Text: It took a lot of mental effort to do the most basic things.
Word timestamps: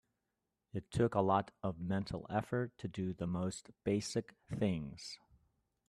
It 0.73 0.89
took 0.89 1.13
a 1.13 1.21
lot 1.21 1.51
of 1.61 1.79
mental 1.79 2.25
effort 2.27 2.75
to 2.79 2.87
do 2.87 3.13
the 3.13 3.27
most 3.27 3.69
basic 3.83 4.33
things. 4.57 5.19